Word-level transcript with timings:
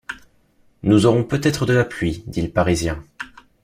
Nous 0.81 1.05
aurons 1.05 1.23
peut-être 1.23 1.67
de 1.67 1.73
la 1.73 1.85
pluie, 1.85 2.23
dit 2.25 2.41
le 2.41 2.49
parisien. 2.49 3.03